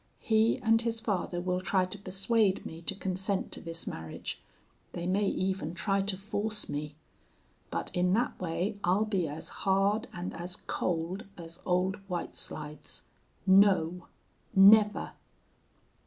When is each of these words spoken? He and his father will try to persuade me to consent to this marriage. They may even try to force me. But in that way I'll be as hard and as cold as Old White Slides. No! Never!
He 0.23 0.57
and 0.63 0.81
his 0.81 0.99
father 0.99 1.39
will 1.39 1.61
try 1.61 1.85
to 1.85 1.99
persuade 1.99 2.65
me 2.65 2.81
to 2.81 2.95
consent 2.95 3.51
to 3.51 3.61
this 3.61 3.85
marriage. 3.85 4.41
They 4.93 5.05
may 5.05 5.27
even 5.27 5.75
try 5.75 6.01
to 6.01 6.17
force 6.17 6.67
me. 6.67 6.95
But 7.69 7.91
in 7.93 8.11
that 8.13 8.41
way 8.41 8.79
I'll 8.83 9.05
be 9.05 9.27
as 9.27 9.49
hard 9.61 10.07
and 10.11 10.33
as 10.33 10.55
cold 10.65 11.27
as 11.37 11.59
Old 11.67 11.97
White 12.09 12.33
Slides. 12.33 13.03
No! 13.45 14.07
Never! 14.55 15.11